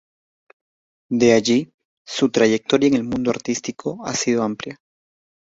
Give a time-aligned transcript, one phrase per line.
[1.11, 1.71] De allí
[2.07, 4.79] su trayectoria en el mundo artístico ha sido amplia.